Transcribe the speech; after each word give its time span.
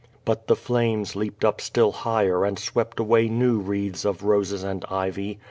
But 0.25 0.47
the 0.47 0.55
flames. 0.55 1.15
leaped 1.15 1.45
up 1.45 1.61
still 1.61 1.91
higher 1.91 2.43
and 2.43 2.57
swept 2.57 2.99
away 2.99 3.29
new 3.29 3.59
wreaths 3.59 4.03
of 4.03 4.23
roses 4.23 4.63
and 4.63 4.83
ivy. 4.89 5.39